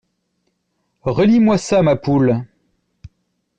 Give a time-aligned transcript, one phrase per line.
[1.03, 2.43] Relis-moi ça, ma poule.